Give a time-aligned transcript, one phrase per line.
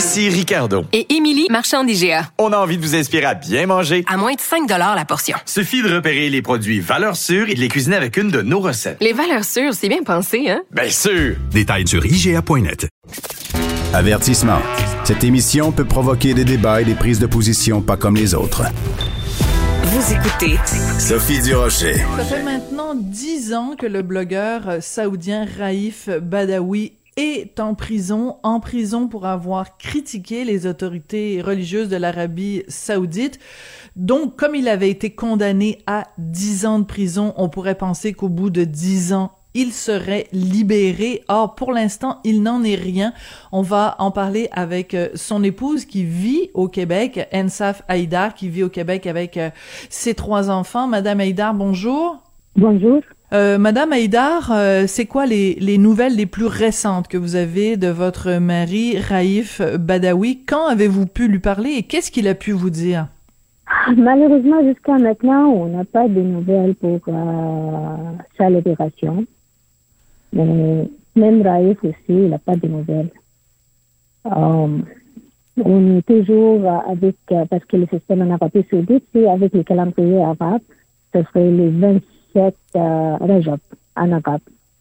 [0.00, 0.86] Ici Ricardo.
[0.94, 2.30] Et Émilie, marchand d'IGA.
[2.38, 4.02] On a envie de vous inspirer à bien manger.
[4.08, 5.36] À moins de 5 la portion.
[5.44, 8.60] Suffit de repérer les produits valeurs sûres et de les cuisiner avec une de nos
[8.60, 8.96] recettes.
[9.02, 10.62] Les valeurs sûres, c'est bien pensé, hein?
[10.70, 11.36] Bien sûr!
[11.50, 12.88] Détails sur IGA.net.
[13.92, 14.62] Avertissement.
[15.04, 18.62] Cette émission peut provoquer des débats et des prises de position pas comme les autres.
[19.82, 20.56] Vous écoutez
[20.98, 21.96] Sophie Durocher.
[22.16, 28.60] Ça fait maintenant dix ans que le blogueur saoudien Raif Badawi est en prison, en
[28.60, 33.38] prison pour avoir critiqué les autorités religieuses de l'Arabie saoudite.
[33.96, 38.28] Donc, comme il avait été condamné à 10 ans de prison, on pourrait penser qu'au
[38.28, 41.22] bout de 10 ans, il serait libéré.
[41.28, 43.12] Or, pour l'instant, il n'en est rien.
[43.52, 48.48] On va en parler avec euh, son épouse qui vit au Québec, Ensaf Haïdar, qui
[48.48, 49.50] vit au Québec avec euh,
[49.88, 50.86] ses trois enfants.
[50.86, 52.22] Madame Haïdar, bonjour.
[52.56, 53.00] Bonjour.
[53.32, 57.76] Euh, Madame Haïdar, euh, c'est quoi les, les, nouvelles les plus récentes que vous avez
[57.76, 60.40] de votre mari, Raif Badawi?
[60.44, 63.06] Quand avez-vous pu lui parler et qu'est-ce qu'il a pu vous dire?
[63.96, 67.96] Malheureusement, jusqu'à maintenant, on n'a pas de nouvelles pour euh,
[68.36, 69.24] sa libération.
[70.32, 73.10] Même Raif aussi, il n'a pas de nouvelles.
[74.24, 80.20] On est toujours avec, parce que le système en Arabie Saoudite, c'est avec le calendrier
[80.20, 80.62] arabe,
[81.14, 81.70] ce serait le
[82.34, 83.60] 27 euh, Rajab
[83.96, 84.40] en arabe,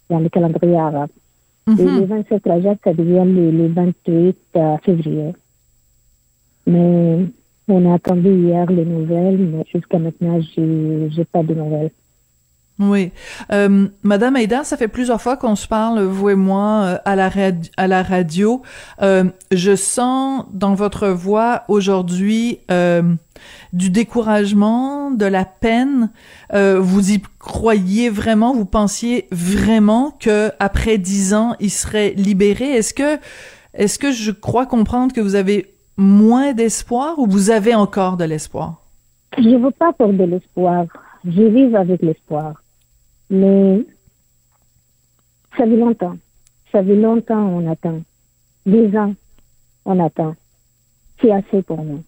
[0.09, 1.09] dans le calendrier arabe.
[1.67, 5.33] Et le 27 Rajab, ça devient le, le 28 euh, février.
[6.66, 7.25] Mais
[7.67, 11.92] on a attendu hier les nouvelles, mais jusqu'à maintenant, j'ai n'ai pas de nouvelles.
[12.80, 13.12] Oui.
[13.52, 17.17] Euh, Madame Haïdar, ça fait plusieurs fois qu'on se parle, vous et moi, euh, à,
[17.17, 17.30] la
[17.76, 18.62] à la radio.
[19.02, 22.60] Euh, je sens dans votre voix aujourd'hui
[23.73, 26.10] du découragement, de la peine.
[26.54, 32.72] Vous y croyez vraiment, vous pensiez vraiment que après dix ans, il serait libéré?
[32.72, 33.18] Est-ce que,
[33.73, 38.23] est-ce que je crois comprendre que vous avez moins d'espoir ou vous avez encore de
[38.26, 38.86] l'espoir?
[39.38, 40.86] Je veux pas pour de l'espoir.
[41.26, 42.54] Je vis avec l'espoir.
[43.30, 43.86] Mais
[45.58, 46.17] ça fait longtemps.
[46.72, 48.02] Ça fait longtemps on attend.
[48.66, 49.14] Dix ans,
[49.86, 50.36] on attend.
[51.22, 52.04] C'est assez pour nous.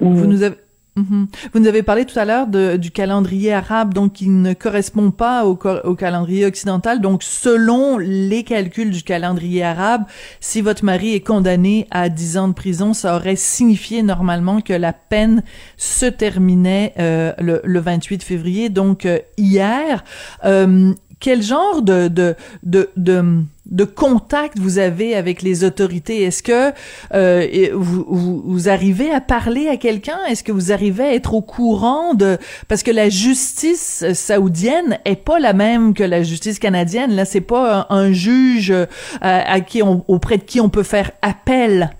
[0.00, 0.56] Vous nous avez...
[0.94, 1.28] Mhm.
[1.52, 5.46] Vous nous avez parlé tout à l'heure du calendrier arabe, donc qui ne correspond pas
[5.46, 7.00] au, au, calendrier occidental.
[7.00, 10.04] Donc, selon les calculs du calendrier arabe,
[10.40, 14.74] si votre mari est condamné à 10 ans de prison, ça aurait signifié normalement que
[14.74, 15.42] la peine
[15.78, 20.04] se terminait euh, le, le, 28 février, donc euh, hier.
[20.44, 20.92] Euh,
[21.22, 22.34] quel genre de, de,
[22.64, 23.22] de, de,
[23.66, 26.24] de contact vous avez avec les autorités?
[26.24, 26.72] Est-ce que
[27.14, 30.18] euh, vous, vous, vous, arrivez à parler à quelqu'un?
[30.28, 32.38] Est-ce que vous arrivez à être au courant de...
[32.66, 37.12] Parce que la justice saoudienne est pas la même que la justice canadienne.
[37.12, 38.86] Là, c'est pas un, juge euh,
[39.20, 41.90] à, qui on, auprès de qui on peut faire appel.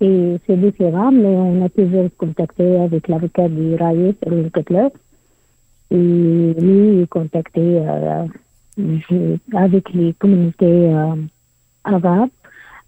[0.00, 4.88] Et c'est différent, mais on a toujours contacté avec l'avocat du Raïs, Erwin Cutler,
[5.92, 8.26] et lui contacté euh,
[9.54, 10.64] avec les communautés
[10.94, 11.16] euh,
[11.84, 12.30] arabes,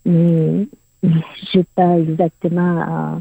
[0.07, 0.67] mais
[1.03, 1.21] je ne
[1.53, 3.21] sais pas exactement à,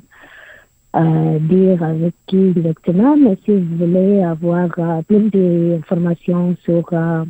[1.39, 7.25] dire avec qui exactement, mais si vous voulez avoir euh, plus d'informations sur, euh,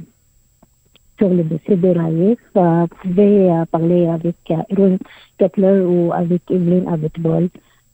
[1.18, 4.36] sur le dossier de Raif, vous pouvez parler avec
[4.70, 4.98] Erwin
[5.38, 7.48] Kettler ou avec Evelyn Abitbol,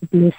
[0.09, 0.33] plus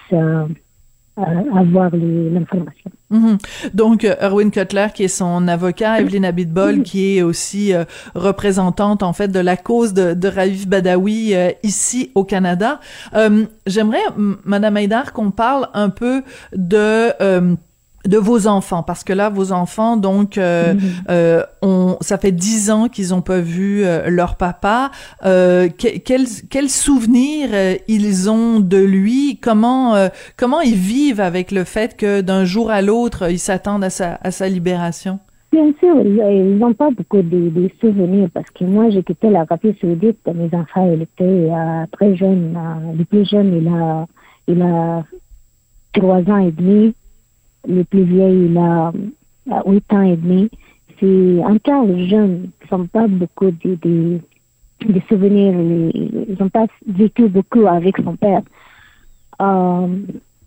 [1.22, 2.90] avoir l'information.
[3.10, 3.38] Mhm.
[3.74, 9.02] Donc, euh, Erwin Cutler, qui est son avocat, Evelyn Abitbol, qui est aussi euh, représentante,
[9.02, 12.80] en fait, de la cause de, de Raif Badawi euh, ici au Canada.
[13.66, 13.98] J'aimerais,
[14.44, 16.22] Madame Haïdar, qu'on parle un peu
[16.54, 17.12] de
[18.06, 20.80] de vos enfants parce que là vos enfants donc euh, mhm.
[21.10, 24.90] euh, on ça fait dix ans qu'ils ont pas vu euh, leur papa
[25.24, 29.38] euh, quel quel souvenir euh, ils ont de lui?
[29.40, 33.90] Comment comment ils vivent avec le fait que d'un jour à l'autre ils s'attendent à
[33.90, 35.18] sa à sa libération?
[35.52, 39.42] Bien sûr, ils n'ont pas beaucoup de, de, souvenirs parce que moi, j'ai quitté la
[39.42, 40.20] Rapide Saoudite.
[40.32, 41.50] Mes enfants, ils étaient
[41.90, 42.56] très jeunes.
[42.96, 44.06] le plus jeune, il a,
[44.46, 45.02] il a
[45.92, 46.94] trois ans et demi
[47.68, 48.92] le plus vieil, il a
[49.66, 50.50] 8 ans et demi.
[50.98, 54.20] C'est encore jeune, ils sont pas beaucoup de, de,
[55.08, 55.54] souvenirs.
[55.58, 58.42] Ils n'ont pas vécu beaucoup avec son père.
[59.40, 59.86] Euh,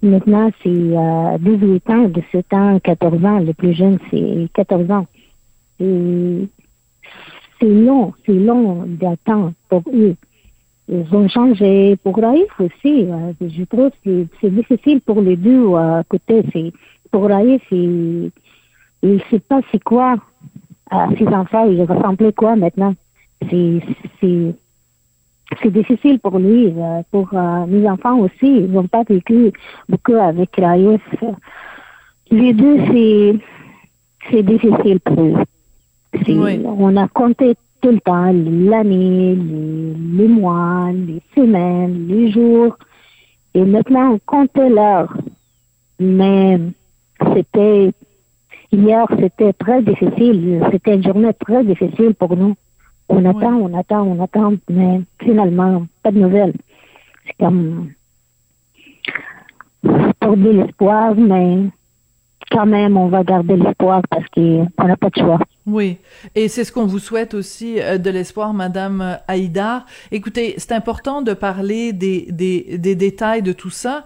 [0.02, 3.40] maintenant, c'est euh, 18 ans, 17 ans, 14 ans.
[3.40, 5.08] Le plus jeune, c'est 14 ans.
[5.80, 6.48] C'est
[7.62, 10.16] long, c'est long d'attendre pour eux.
[10.90, 13.06] Ils ont changé pour Raïf aussi.
[13.10, 16.44] euh, Je trouve que c'est difficile pour les deux euh, côtés.
[16.52, 16.74] C'est
[17.14, 18.32] pour Raïf, il
[19.04, 20.16] ne sait pas c'est quoi.
[20.90, 22.96] à ses enfants, ils ressemblaient quoi maintenant?
[23.50, 23.80] C'est
[24.20, 24.56] c'est
[25.62, 26.74] c'est difficile pour lui.
[26.76, 29.52] euh, Pour euh, mes enfants aussi, ils n'ont pas vécu
[29.88, 31.02] beaucoup avec Raïf.
[32.32, 33.36] Les deux, c'est
[34.32, 35.36] c'est difficile pour eux.
[36.28, 36.62] Oui.
[36.66, 38.32] On a compté tout le temps,
[38.72, 42.76] l'année, les, les mois, les semaines, les jours.
[43.54, 45.12] Et maintenant, on comptait l'heure.
[46.00, 46.60] Mais
[47.34, 47.92] c'était,
[48.72, 50.64] hier, c'était très difficile.
[50.72, 52.56] C'était une journée très difficile pour nous.
[53.10, 56.54] On attend, on attend, on attend, mais finalement, pas de nouvelles.
[57.26, 57.92] C'est comme
[60.20, 61.70] pour de l'espoir, mais
[62.50, 65.40] quand même, on va garder l'espoir parce qu'on n'a pas de choix.
[65.66, 65.98] Oui,
[66.36, 69.86] et c'est ce qu'on vous souhaite aussi euh, de l'espoir, Madame euh, Haïdar.
[70.12, 74.04] Écoutez, c'est important de parler des, des, des détails de tout ça.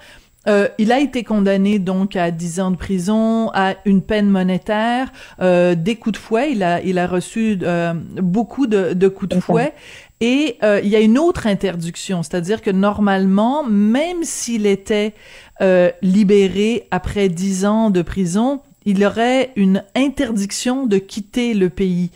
[0.48, 5.12] Euh, il a été condamné donc à 10 ans de prison, à une peine monétaire,
[5.42, 6.52] euh, des coups de fouet.
[6.52, 9.74] Il a, il a reçu euh, beaucoup de, de coups de fouet.
[10.20, 15.14] Et euh, il y a une autre interdiction, c'est-à-dire que normalement, même s'il était
[15.62, 22.10] euh, libéré après 10 ans de prison, il aurait une interdiction de quitter le pays.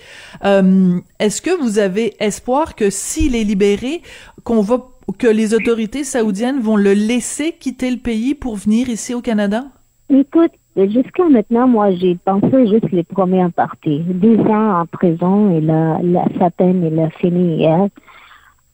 [0.46, 4.02] Euh, Est-ce que vous avez espoir que s'il est libéré,
[4.46, 9.14] qu'on va que les autorités saoudiennes vont le laisser quitter le pays pour venir ici
[9.14, 9.66] au Canada?
[10.10, 14.02] Écoute, jusqu'à maintenant, moi, j'ai pensé juste les premières parties.
[14.08, 17.88] Dix ans en prison, et la, la, sa peine, il a fini hier.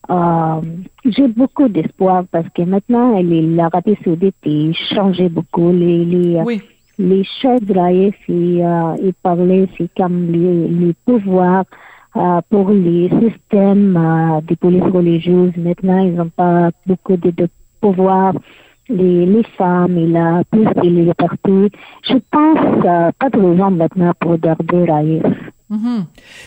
[0.10, 0.62] Euh,
[1.06, 5.72] j'ai beaucoup d'espoir parce que maintenant, l'Arabie Saoudite est changé beaucoup.
[5.72, 6.62] Les, les, Oui.
[6.98, 11.66] les chefs de l'AIF, ils, euh, ils parlaient, c'est comme les, les pouvoirs
[12.49, 15.53] pour les systèmes euh, des polices religieuses.
[15.57, 17.47] Maintenant, ils n'ont pas beaucoup de,
[17.79, 18.33] pouvoir.
[18.89, 21.77] Les, femmes, il a plus de liberté.
[22.03, 25.23] Je pense euh, pas de raison maintenant pour garder l'AIF.
[25.69, 26.05] Mhm.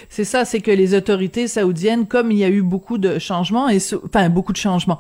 [0.08, 3.68] C'est ça, c'est que les autorités saoudiennes, comme il y a eu beaucoup de changements,
[3.68, 4.98] et enfin beaucoup de changements,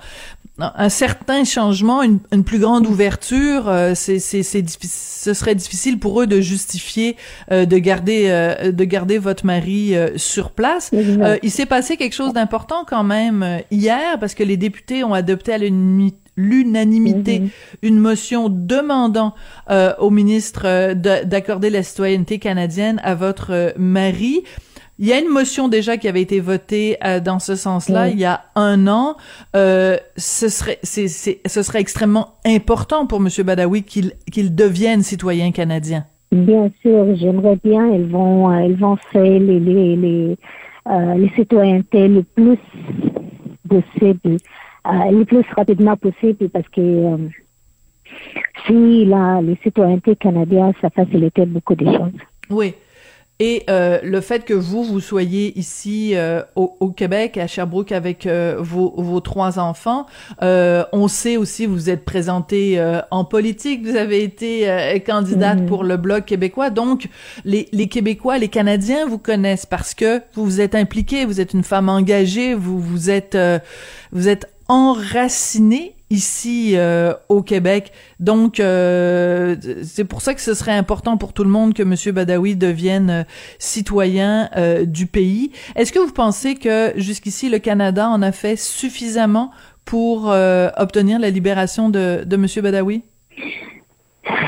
[0.62, 5.98] un certain changement, une, une plus grande ouverture, euh, c'est, c'est, c'est ce serait difficile
[5.98, 7.16] pour eux de justifier
[7.52, 10.90] euh, de garder euh, de garder votre mari euh, sur place.
[11.22, 15.04] Euh, il s'est passé quelque chose d'important quand même euh, hier parce que les députés
[15.04, 17.42] ont adopté à l'unanimi- l'unanimité
[17.82, 19.34] une motion demandant
[19.70, 24.42] euh, au ministre euh, de- d'accorder la citoyenneté canadienne à votre euh, mari.
[25.02, 28.10] Il y a une motion déjà qui avait été votée euh, dans ce sens-là Oui.
[28.12, 29.16] il y a un an.
[29.56, 35.02] Euh, ce serait, c'est, c'est- ce serait extrêmement important pour Monsieur Badawi qu'il qu'il devienne
[35.02, 36.04] citoyen canadien.
[36.32, 37.86] Bien sûr, j'aimerais bien.
[37.94, 40.36] Ils vont, euh, ils vont faire les, les, les,
[40.90, 42.58] euh, les citoyennetés le plus
[43.68, 44.36] possible,
[44.84, 47.16] le plus rapidement possible, parce que
[48.66, 52.12] si là, les citoyennetés canadiennes, ça facilitait beaucoup de choses.
[52.50, 52.74] Oui.
[53.40, 57.90] Et euh, le fait que vous, vous soyez ici euh, au, au Québec, à Sherbrooke,
[57.90, 60.04] avec euh, vos, vos trois enfants,
[60.42, 65.60] euh, on sait aussi, vous êtes présenté euh, en politique, vous avez été euh, candidate
[65.60, 65.66] Mhm.
[65.66, 67.08] pour le Bloc québécois, donc
[67.46, 71.54] les, les Québécois, les Canadiens vous connaissent parce que vous vous êtes impliquée, vous êtes
[71.54, 73.58] une femme engagée, vous vous êtes, euh,
[74.12, 77.90] vous êtes enracinée ici euh, au Québec.
[78.20, 82.14] Donc, euh, c'est pour ça que ce serait important pour tout le monde que M.
[82.14, 83.22] Badawi devienne euh,
[83.58, 85.50] citoyen euh, du pays.
[85.74, 89.50] Est-ce que vous pensez que jusqu'ici, le Canada en a fait suffisamment
[89.84, 92.46] pour euh, obtenir la libération de, de M.
[92.62, 93.02] Badawi?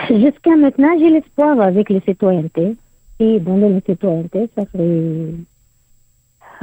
[0.08, 2.76] Jusqu'à maintenant, j'ai l'espoir avec les citoyennetés.
[3.18, 5.32] Et donner les citoyennetés, ça ferait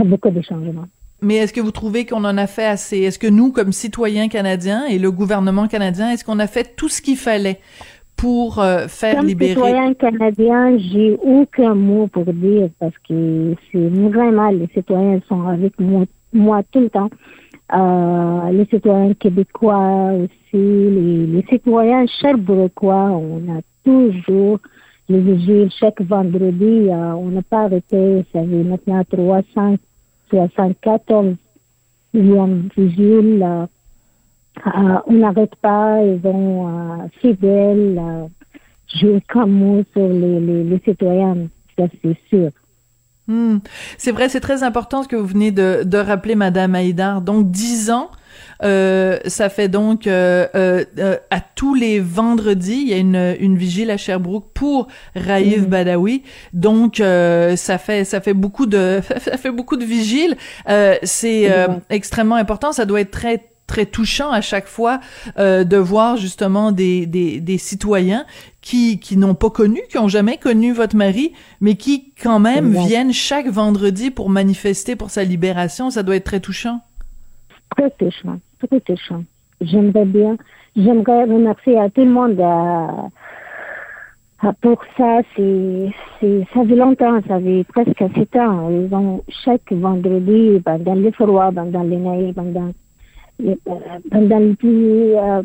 [0.06, 0.88] beaucoup de changements.
[1.22, 3.00] Mais est-ce que vous trouvez qu'on en a fait assez?
[3.00, 6.90] Est-ce que nous, comme citoyens canadiens et le gouvernement canadien, est-ce qu'on a fait tout
[6.90, 7.60] ce qu'il fallait
[8.16, 9.54] pour euh, faire Comme libérer?
[9.54, 15.80] citoyen canadien, j'ai aucun mot pour dire parce que c'est vraiment les citoyens sont avec
[15.80, 17.10] moi, moi tout le temps.
[17.74, 24.60] Euh, les citoyens québécois aussi, les, les citoyens cherbrouquois, on a toujours
[25.08, 26.90] les vigiles chaque vendredi.
[26.90, 29.04] euh, on n'a pas arrêté, ça fait maintenant
[30.30, 31.36] 374
[32.14, 33.46] millions vigiles.
[34.66, 38.02] on n'arrête pas, ils sont euh, fidèles,
[39.04, 41.38] euh, comme mot sur les, les, citoyens,
[41.78, 42.50] ça c'est sûr.
[43.28, 43.60] Hmm.
[44.00, 47.22] C'est vrai, c'est très important ce que vous venez de, rappeler, Madame Haïdar.
[47.22, 48.10] Donc, dix ans,
[48.62, 53.58] ça fait donc euh, euh, euh, à tous les vendredis, il y a une, une
[53.58, 56.24] vigile à Sherbrooke pour Raïf Badawi.
[56.54, 60.36] Donc, euh, ça fait ça fait beaucoup de ça fait beaucoup de vigiles.
[60.68, 61.50] Euh, c'est
[61.90, 62.72] extrêmement important.
[62.72, 65.00] Ça doit être très très touchant à chaque fois
[65.38, 68.26] euh, de voir justement des, des, des citoyens
[68.62, 72.76] qui, qui n'ont pas connu, qui ont jamais connu votre mari, mais qui quand même
[72.76, 75.92] viennent chaque vendredi pour manifester pour sa libération.
[75.92, 76.82] Ça doit être très touchant.
[77.76, 79.24] Très touchant, très touchant.
[79.62, 80.38] J'aimerais bien,
[80.76, 85.22] j'aimerais remercier à tout le monde euh, euh, pour ça.
[85.36, 85.90] C'est,
[86.54, 88.70] ça fait longtemps, ça fait presque sept ans.
[88.70, 92.74] Ils ont chaque vendredi, dans les froids, dans les naïfs, ben, dans
[94.12, 95.42] pendant le plus euh,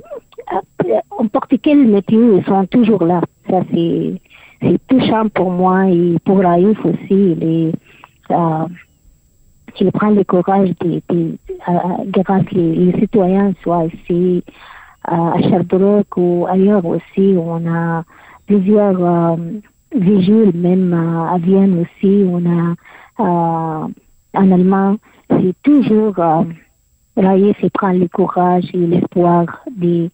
[1.21, 3.21] n'importe quel métier, ils sont toujours là.
[3.49, 4.21] Ça, c'est,
[4.89, 6.99] touchant pour moi et pour Raïf aussi.
[7.11, 7.73] Il, est,
[8.31, 8.67] euh,
[9.81, 11.37] il prend le courage de, de,
[11.69, 11.73] euh,
[12.09, 14.45] grâce les, les citoyens, soit ici
[15.05, 17.35] à Sherbrooke ou ailleurs aussi.
[17.37, 18.05] On a
[18.47, 19.37] plusieurs euh,
[19.95, 22.25] vigiles, même à Vienne aussi.
[22.27, 22.75] On a
[23.21, 23.89] euh,
[24.35, 24.97] en allemand.
[25.29, 26.15] C'est toujours
[27.17, 30.11] Raïf il prend le courage et l'espoir de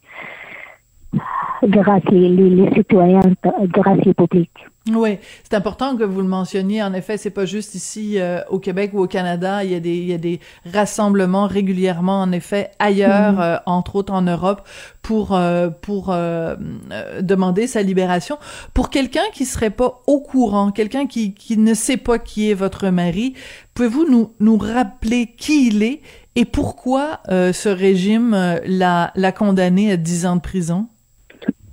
[1.62, 3.20] grâce les, les, les citoyens,
[3.68, 4.50] grâce les publics.
[4.92, 6.82] Oui, c'est important que vous le mentionniez.
[6.82, 9.62] En effet, c'est pas juste ici euh, au Québec ou au Canada.
[9.62, 10.40] Il y a des il y a des
[10.72, 13.40] rassemblements régulièrement, en effet, ailleurs, Mhm.
[13.40, 14.62] euh, entre autres en Europe,
[15.02, 16.56] pour euh, pour euh,
[16.92, 18.38] euh, demander sa libération.
[18.72, 22.54] Pour quelqu'un qui serait pas au courant, quelqu'un qui qui ne sait pas qui est
[22.54, 23.34] votre mari,
[23.74, 26.00] pouvez-vous nous nous rappeler qui il est
[26.36, 30.88] et pourquoi euh, ce régime l'a l'a condamné à 10 ans de prison?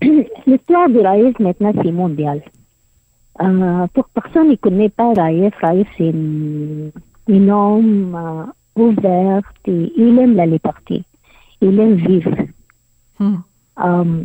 [0.02, 2.42] L'histoire de Raïf maintenant c'est mondial.
[3.42, 9.92] Euh, pour personne qui ne connaît pas Raïf, Raïf c'est un, homme euh, ouvert et
[9.96, 11.04] il aime la liberté.
[11.62, 12.32] Il aime vivre.
[13.20, 13.38] Hmm.
[13.84, 14.24] Euh,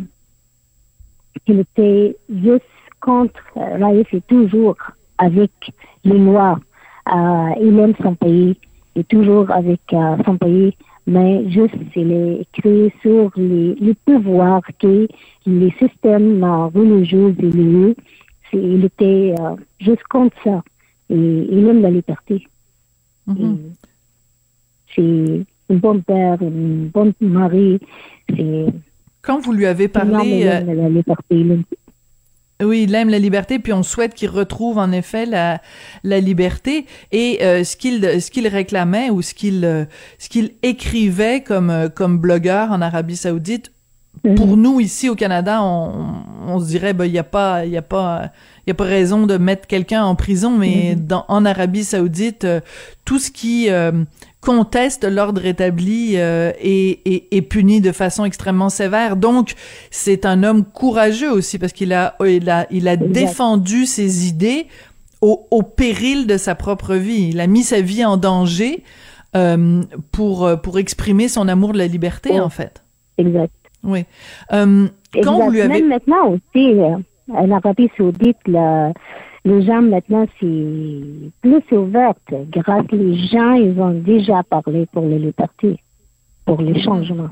[1.47, 2.63] il était juste
[3.01, 4.77] contre Raïf est toujours
[5.17, 5.51] avec
[6.03, 6.15] les.
[6.15, 8.57] Euh, il aime son pays,
[8.95, 9.81] il est toujours avec
[10.25, 15.07] son pays, mais juste il est écrit sur les, les pouvoirs que
[15.45, 17.95] les systèmes euh, religieux et
[18.51, 20.63] c'est- il était euh, juste contre ça.
[21.09, 22.47] Et il aime la liberté.
[23.27, 23.57] Mhm.
[24.97, 27.79] Et C'est un bon père, un bon mari.
[28.29, 28.65] C'est
[29.21, 31.45] Quand vous lui avez il parlé, euh, aime la liberté.
[32.63, 35.61] Oui, il aime la liberté, puis on souhaite qu'il retrouve en effet la,
[36.03, 36.85] la liberté.
[37.11, 39.85] Et euh, ce qu'il ce qu'il réclamait ou ce qu'il euh,
[40.19, 43.71] ce qu'il écrivait comme euh, comme blogueur en Arabie Saoudite,
[44.35, 47.71] pour nous ici au Canada, on, on se dirait ben il y a pas il
[47.71, 48.31] y a pas
[48.65, 52.47] il y a pas raison de mettre quelqu'un en prison, mais dans en Arabie Saoudite,
[53.03, 53.91] tout ce qui euh,
[54.43, 59.15] conteste l'ordre établi euh, est, est, est puni de façon extrêmement sévère.
[59.15, 59.53] Donc,
[59.89, 64.67] c'est un homme courageux aussi parce qu'il a, il a, il a défendu ses idées
[65.21, 67.29] au, au péril de sa propre vie.
[67.29, 68.83] Il a mis sa vie en danger
[69.35, 69.81] euh,
[70.11, 72.83] pour euh, pour exprimer son amour de la liberté, en fait.
[73.17, 73.53] Exact.
[73.83, 74.05] Oui.
[74.51, 75.43] Euh, quand Exact.
[75.45, 76.95] vous lui avez Même maintenant aussi, euh,
[77.33, 78.91] en Arabie Saoudite, la-
[79.45, 82.13] les gens maintenant, c'est plus ouvert.
[82.49, 85.77] Grâce les gens, ils ont déjà parlé pour les libertés,
[86.45, 87.29] pour les changements.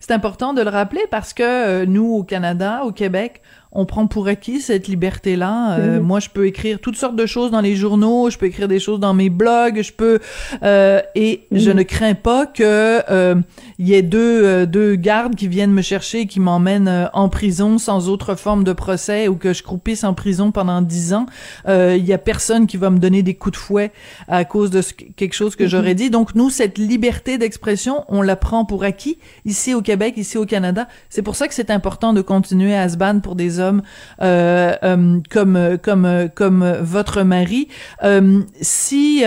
[0.00, 4.06] C'est important de le rappeler parce que euh, nous, au Canada, au Québec, on prend
[4.06, 5.78] pour acquis cette liberté-là.
[5.78, 6.06] Euh, Mhm.
[6.06, 8.80] Moi, je peux écrire toutes sortes de choses dans les journaux, je peux écrire des
[8.80, 10.18] choses dans mes blogs, je peux
[10.62, 13.34] euh, et je ne crains pas que euh,
[13.78, 17.28] y ait deux euh, deux gardes qui viennent me chercher, et qui m'emmènent euh, en
[17.28, 21.26] prison sans autre forme de procès ou que je croupisse en prison pendant dix ans.
[21.68, 23.92] Euh, Il y a personne qui va me donner des coups de fouet
[24.28, 26.10] à cause de ce- quelque chose que j'aurais dit.
[26.10, 30.46] Donc nous, cette liberté d'expression, on la prend pour acquis ici au Québec, ici au
[30.46, 30.88] Canada.
[31.08, 33.82] C'est pour ça que c'est important de continuer à se battre pour des hommes
[34.20, 37.68] euh, euh, comme comme comme votre mari.
[38.02, 39.22] Euh, si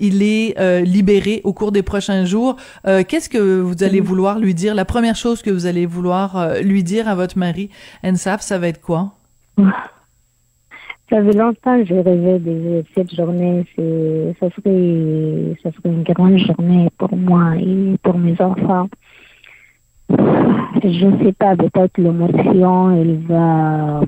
[0.00, 4.74] il est libéré au cours des prochains jours, qu'est-ce que vous allez vouloir lui dire?
[4.74, 7.70] La première chose que vous allez vouloir lui dire à votre mari,
[8.04, 9.12] Ensaf, ça va être quoi?
[11.10, 13.66] Ça fait longtemps que je rêvais de cette journée.
[13.76, 18.88] C'est, ça serait, ça serait une grande journée pour moi et pour mes enfants.
[20.82, 24.00] Je ne sais pas, peut-être l'émotion, il va,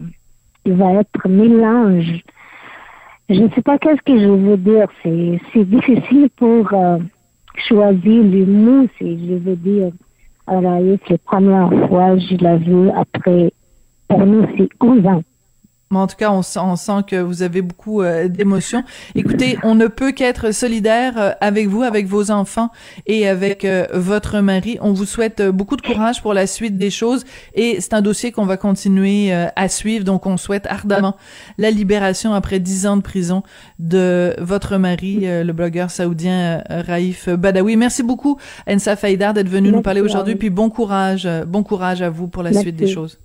[0.64, 2.22] il va être mélange.
[3.28, 4.86] Je ne sais pas qu'est-ce que je veux dire.
[5.02, 6.98] C'est, c'est difficile pour euh,
[7.68, 8.86] choisir les mots.
[8.98, 9.90] C'est, je veux dire,
[10.46, 13.50] alors, c'est la première fois que je l'ai vu après,
[14.08, 15.22] pour nous, c'est 11 ans.
[15.94, 18.82] Mais en tout cas, on, sent- on sent que vous avez beaucoup euh, d'émotions.
[19.14, 22.70] Écoutez, on ne peut qu'être solidaire euh, avec vous, avec vos enfants
[23.06, 24.76] et avec euh, votre mari.
[24.80, 27.24] On vous souhaite beaucoup de courage pour la suite des choses
[27.54, 30.04] et c'est un dossier qu'on va continuer euh, à suivre.
[30.04, 31.16] Donc, on souhaite ardemment
[31.58, 33.44] la libération après dix ans de prison
[33.78, 37.76] de votre mari, le blogueur saoudien Raif Badawi.
[37.76, 40.34] Merci beaucoup, Ensa Faïdar, d'être venu nous parler aujourd'hui.
[40.34, 43.20] Puis bon courage, bon courage à vous pour la suite des choses.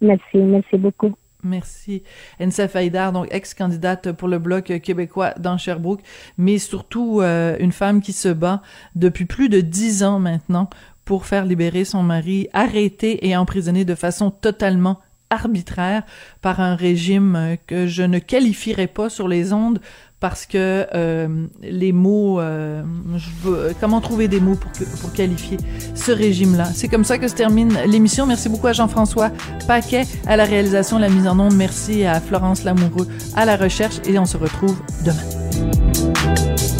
[0.00, 1.12] Merci, merci beaucoup.
[1.46, 2.02] Merci.
[2.40, 6.02] Ensa Faïdar, donc ex-candidate pour le Bloc québécois dans Sherbrooke,
[6.38, 8.62] mais surtout euh, une femme qui se bat
[8.96, 10.68] depuis plus de dix ans maintenant
[11.04, 14.98] pour faire libérer son mari arrêté et emprisonné de façon totalement
[15.30, 16.02] arbitraire
[16.42, 19.80] par un régime euh, que je ne qualifierais pas sur les ondes
[20.28, 21.28] parce que euh,
[21.62, 22.82] les mots, euh,
[23.14, 25.56] je veux, comment trouver des mots pour, pour qualifier
[25.94, 26.64] ce régime-là?
[26.74, 28.26] C'est comme ça que se termine l'émission.
[28.26, 29.30] Merci beaucoup à Jean-François
[29.68, 31.54] Paquet à la réalisation, la mise en onde.
[31.54, 33.06] Merci à Florence Lamoureux
[33.36, 36.75] à la recherche et on se retrouve demain.